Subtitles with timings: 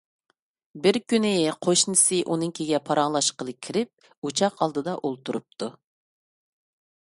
[0.85, 1.33] بىر كۈنى
[1.67, 5.73] قوشنىسى ئۇنىڭكىگە پاراڭلاشقىلى كىرىپ، ئوچاق ئالدىدا ئولتۇرۇپتۇ.